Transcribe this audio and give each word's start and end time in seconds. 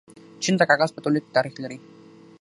چین 0.41 0.55
د 0.57 0.61
کاغذ 0.69 0.89
په 0.93 0.99
تولید 1.03 1.23
کې 1.25 1.35
تاریخ 1.37 1.55
لري. 1.63 1.77